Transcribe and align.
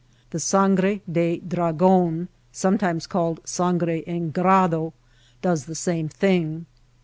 The 0.31 0.39
sangre 0.39 1.01
de 1.11 1.37
dragon 1.47 2.27
(sometimes 2.51 3.05
called 3.05 3.39
sangre 3.43 3.99
en 4.07 4.31
grado) 4.31 4.93
does 5.43 5.65
the 5.65 5.75
same 5.75 6.09
thing. 6.09 6.65